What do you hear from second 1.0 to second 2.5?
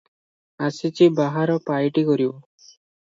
ବାହାର ପାଇଟି କରିବ।